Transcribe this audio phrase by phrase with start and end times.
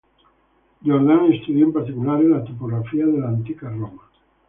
[0.81, 4.09] Jordan studiò in particolare la topografia dell'antica Roma.